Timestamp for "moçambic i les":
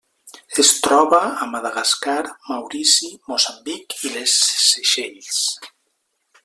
3.33-4.35